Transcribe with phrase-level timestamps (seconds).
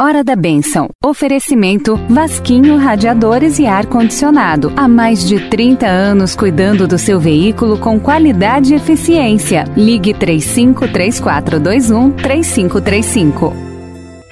[0.00, 0.88] Hora da Bênção.
[1.04, 4.72] Oferecimento Vasquinho Radiadores e Ar Condicionado.
[4.74, 9.64] Há mais de 30 anos cuidando do seu veículo com qualidade e eficiência.
[9.76, 13.54] Ligue 353421 3535.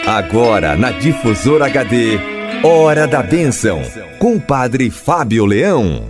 [0.07, 2.19] Agora na Difusora HD.
[2.65, 3.83] Hora da Bênção.
[4.19, 6.05] Com o Padre Fábio Leão.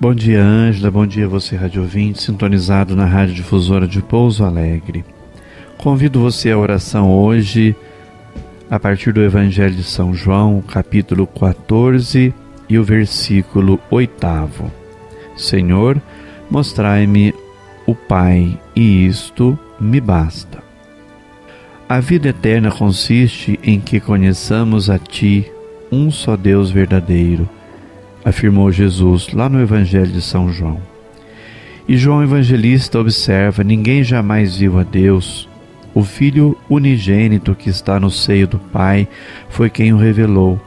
[0.00, 0.90] Bom dia, Ângela.
[0.90, 5.04] Bom dia, você, rádio ouvinte, sintonizado na Rádio Difusora de Pouso Alegre.
[5.82, 7.74] Convido você à oração hoje,
[8.70, 12.32] a partir do Evangelho de São João, capítulo 14
[12.68, 14.16] e o versículo 8.
[15.36, 16.00] Senhor,
[16.48, 17.34] mostrai-me
[17.84, 20.62] o Pai, e isto me basta.
[21.88, 25.50] A vida eterna consiste em que conheçamos a Ti,
[25.90, 27.50] um só Deus verdadeiro,
[28.24, 30.80] afirmou Jesus lá no Evangelho de São João.
[31.88, 35.50] E João Evangelista observa: ninguém jamais viu a Deus
[35.94, 39.06] o Filho unigênito que está no seio do Pai
[39.48, 40.60] foi quem o revelou.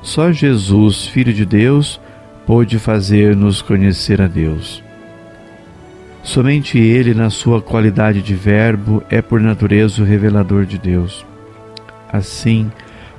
[0.00, 2.00] Só Jesus, Filho de Deus,
[2.46, 4.82] pôde fazer-nos conhecer a Deus.
[6.22, 11.26] Somente Ele, na sua qualidade de Verbo, é por natureza o revelador de Deus.
[12.12, 12.70] Assim,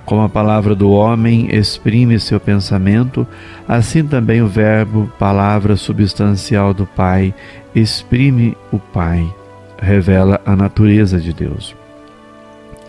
[0.06, 3.28] como a palavra do homem exprime seu pensamento,
[3.68, 7.34] assim também o Verbo, palavra substancial do Pai,
[7.76, 9.39] exprime o Pai
[9.82, 11.76] revela a natureza de Deus.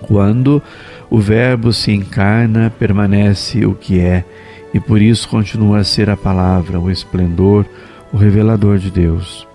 [0.03, 0.63] Quando
[1.09, 4.25] o Verbo se encarna, permanece o que é,
[4.73, 7.67] e por isso continua a ser a palavra, o esplendor,
[8.13, 9.47] o revelador de Deus.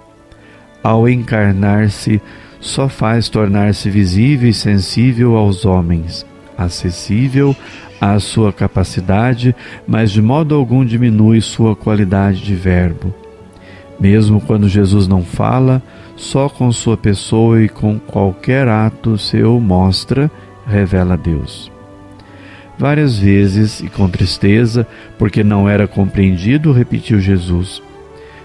[0.83, 2.22] Ao encarnar-se,
[2.59, 6.25] só faz tornar-se visível e sensível aos homens,
[6.58, 7.55] acessível
[7.99, 9.55] à sua capacidade,
[9.88, 13.14] mas de modo algum diminui sua qualidade de verbo.
[13.99, 15.81] Mesmo quando Jesus não fala,
[16.16, 20.31] só com sua pessoa e com qualquer ato seu mostra,
[20.66, 21.71] revela Deus.
[22.77, 24.86] Várias vezes e com tristeza,
[25.17, 27.81] porque não era compreendido, repetiu Jesus: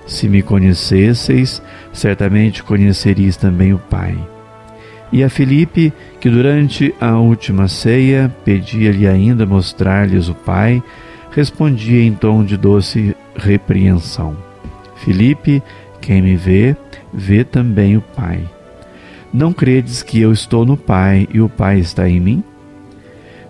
[0.06, 4.16] Se me conhecesseis, certamente conheceríeis também o Pai.
[5.12, 10.80] E a Filipe, que durante a última ceia pedia-lhe ainda mostrar-lhes o Pai,
[11.32, 14.36] respondia em tom de doce repreensão:
[14.96, 15.60] Filipe,
[16.00, 16.76] quem me vê,
[17.12, 18.40] vê também o Pai.
[19.32, 22.44] Não credes que eu estou no Pai e o Pai está em mim?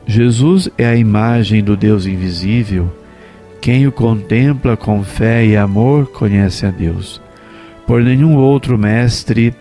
[0.06, 2.92] Jesus é a imagem do Deus invisível.
[3.60, 7.20] Quem o contempla com fé e amor conhece a Deus.
[7.86, 9.54] Por nenhum outro mestre,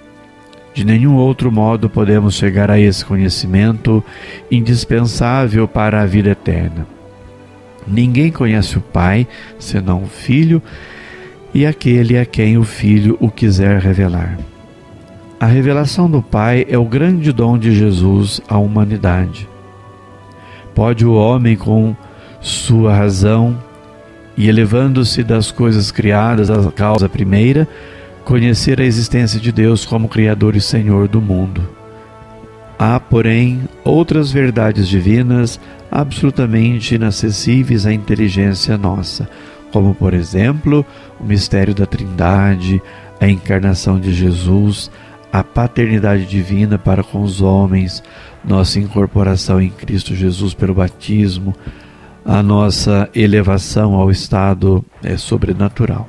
[0.74, 4.04] de nenhum outro modo podemos chegar a esse conhecimento
[4.50, 6.88] indispensável para a vida eterna.
[7.88, 10.62] Ninguém conhece o Pai senão o Filho
[11.54, 14.38] e aquele a quem o Filho o quiser revelar.
[15.40, 19.48] A revelação do Pai é o grande dom de Jesus à humanidade.
[20.76, 21.96] Pode o homem, com
[22.42, 23.58] sua razão
[24.38, 27.68] e elevando-se das coisas criadas à causa primeira,
[28.24, 31.62] conhecer a existência de Deus como Criador e Senhor do mundo.
[32.78, 35.60] Há, porém, outras verdades divinas
[35.92, 39.30] absolutamente inacessíveis à inteligência nossa,
[39.72, 40.86] como, por exemplo,
[41.20, 42.82] o mistério da Trindade,
[43.20, 44.90] a encarnação de Jesus,
[45.32, 48.04] a paternidade divina para com os homens,
[48.44, 51.54] nossa incorporação em Cristo Jesus pelo batismo,
[52.26, 56.08] a nossa elevação ao estado é, sobrenatural.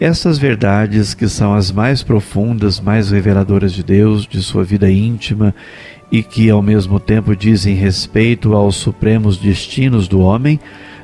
[0.00, 5.52] Essas verdades, que são as mais profundas, mais reveladoras de Deus, de sua vida íntima
[6.10, 10.60] e que ao mesmo tempo dizem respeito aos supremos destinos do homem,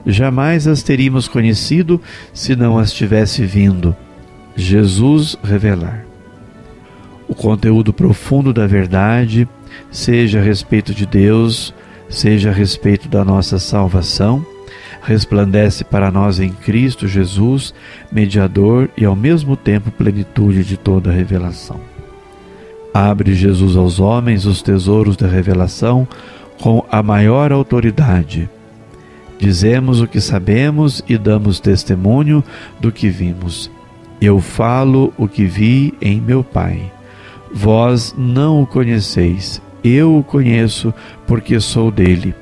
[0.07, 2.01] jamais as teríamos conhecido
[2.33, 3.97] se não as tivesse vindo
[4.57, 6.05] Jesus revelar.
[7.29, 9.49] O conteúdo profundo da verdade,
[9.91, 11.75] seja a respeito de Deus,
[12.09, 14.45] seja a respeito da nossa salvação,
[15.03, 17.75] resplandece para nós em Cristo Jesus,
[18.13, 21.81] mediador e ao mesmo tempo plenitude de toda revelação.
[22.93, 26.07] Abre Jesus aos homens os tesouros da revelação
[26.61, 28.49] com a maior autoridade
[29.39, 32.43] Dizemos o que sabemos e damos testemunho
[32.81, 33.71] do que vimos.
[34.21, 36.91] Eu falo o que vi em meu Pai.
[37.53, 40.95] Vós não o conheceis, eu o conheço,
[41.27, 42.35] porque sou dele.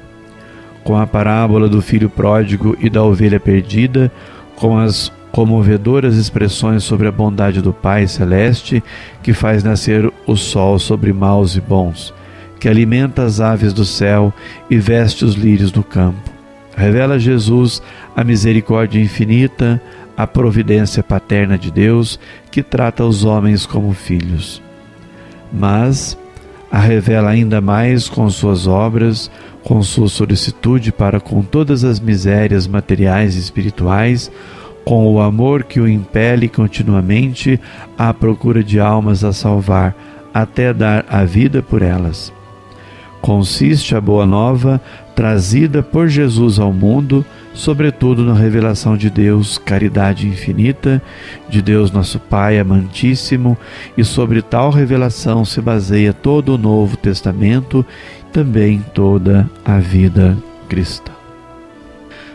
[0.85, 4.13] Com a parábola do filho pródigo e da ovelha perdida,
[4.57, 8.83] com as comovedoras expressões sobre a bondade do Pai Celeste,
[9.23, 12.13] que faz nascer o sol sobre maus e bons,
[12.61, 14.33] que alimenta as aves do céu
[14.69, 16.32] e veste os lírios do campo
[16.77, 17.83] Revela Jesus
[18.17, 19.81] a misericórdia infinita,
[20.17, 22.19] a providência paterna de Deus
[22.51, 24.63] que trata os homens como filhos.
[25.53, 26.17] Mas
[26.71, 29.31] a revela ainda mais com suas obras,
[29.63, 34.31] com sua solicitude para com todas as misérias materiais e espirituais,
[34.85, 37.61] com o amor que o impele continuamente
[37.97, 39.95] à procura de almas a salvar,
[40.33, 42.33] até dar a vida por elas.
[43.21, 44.81] Consiste a boa nova
[45.15, 47.25] trazida por Jesus ao mundo,
[47.55, 51.03] sobretudo na revelação de Deus, caridade infinita,
[51.49, 53.57] de Deus nosso Pai amantíssimo,
[53.97, 57.85] e sobre tal revelação se baseia todo o Novo Testamento,
[58.33, 60.37] também toda a vida
[60.69, 61.13] cristã.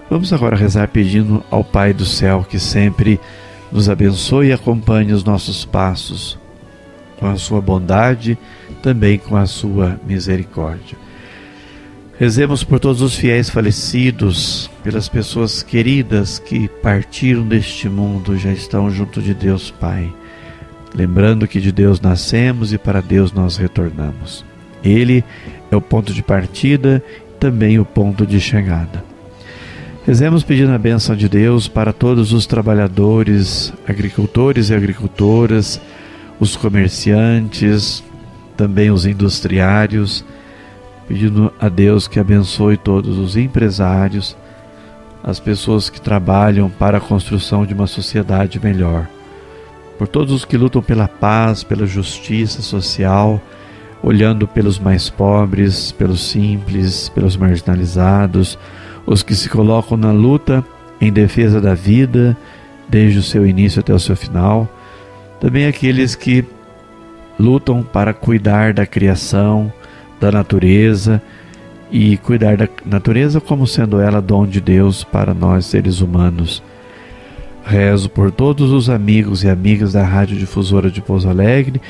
[0.10, 3.20] Vamos agora rezar pedindo ao Pai do céu que sempre
[3.72, 6.40] nos abençoe e acompanhe os nossos passos
[7.20, 8.38] com a sua bondade,
[8.82, 11.07] também com a sua misericórdia.
[12.20, 18.90] Rezemos por todos os fiéis falecidos, pelas pessoas queridas que partiram deste mundo, já estão
[18.90, 20.12] junto de Deus Pai.
[20.96, 24.44] Lembrando que de Deus nascemos e para Deus nós retornamos.
[24.84, 25.24] Ele
[25.70, 29.06] é o ponto de partida e também o ponto de chegada.
[30.04, 35.80] Rezemos pedindo a bênção de Deus para todos os trabalhadores, agricultores e agricultoras,
[36.40, 38.04] os comerciantes,
[38.56, 40.26] também os industriários,
[41.08, 44.36] pedindo a Deus que abençoe todos os empresários,
[45.24, 49.08] as pessoas que trabalham para a construção de uma sociedade melhor,
[49.98, 53.42] por todos os que lutam pela paz, pela justiça social,
[54.04, 58.58] olhando pelos mais pobres, pelos simples, pelos marginalizados,
[59.06, 60.64] os que se colocam na luta
[61.00, 62.38] em defesa da vida,
[62.88, 64.68] desde o seu início até o seu final.
[65.40, 66.46] Também aqueles que
[67.40, 69.72] lutam para cuidar da criação,
[70.20, 71.22] da natureza
[71.92, 76.62] e cuidar da natureza como sendo ela dom de Deus para nós seres humanos.
[77.66, 81.82] Rezo por todos os amigos e amigas da Rádio Difusora de Pouso Alegre,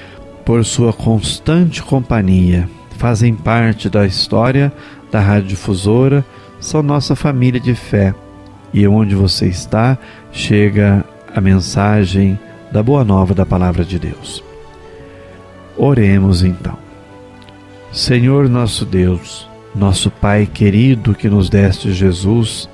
[0.43, 2.69] por sua constante companhia.
[2.97, 4.71] Fazem parte da história
[5.11, 6.25] da Rádio Difusora,
[6.59, 8.13] são nossa família de fé.
[8.73, 9.97] E onde você está,
[10.31, 12.39] chega a mensagem
[12.71, 14.43] da boa nova da palavra de Deus.
[15.77, 16.76] Oremos então.
[17.91, 22.69] Senhor nosso Deus, nosso Pai querido que nos deste Jesus,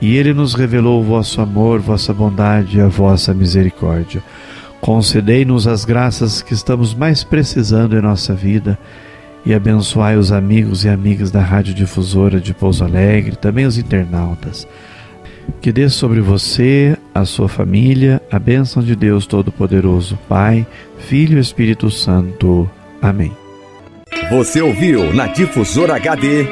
[0.00, 4.22] e ele nos revelou o vosso amor, vossa bondade e a vossa misericórdia.
[4.80, 8.78] Concedei-nos as graças que estamos mais precisando em nossa vida
[9.44, 14.66] e abençoai os amigos e amigas da Rádio Difusora de Pouso Alegre, também os internautas
[15.60, 20.66] que dê sobre você, a sua família, a bênção de Deus Todo-Poderoso, Pai,
[20.98, 22.68] Filho e Espírito Santo.
[23.00, 23.41] Amém.
[24.32, 26.46] Você ouviu na Difusora HD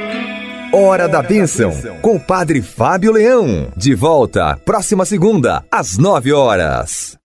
[0.71, 1.73] Hora da Bênção,
[2.03, 3.73] com o Padre Fábio Leão.
[3.75, 7.20] De volta, próxima segunda, às nove horas.